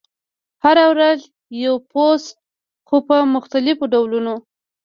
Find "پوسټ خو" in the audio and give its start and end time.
1.91-2.97